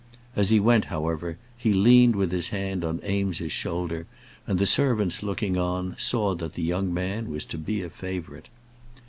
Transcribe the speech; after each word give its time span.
As 0.35 0.49
he 0.49 0.59
went, 0.59 0.85
however, 0.85 1.37
he 1.55 1.73
leaned 1.75 2.15
with 2.15 2.31
his 2.31 2.47
hand 2.47 2.83
on 2.83 3.05
Eames's 3.07 3.51
shoulder, 3.51 4.07
and 4.47 4.57
the 4.57 4.65
servants 4.65 5.21
looking 5.21 5.57
on 5.59 5.95
saw 5.99 6.33
that 6.33 6.55
the 6.55 6.63
young 6.63 6.91
man 6.91 7.29
was 7.29 7.45
to 7.45 7.59
be 7.59 7.83
a 7.83 7.89
favourite. 7.91 8.49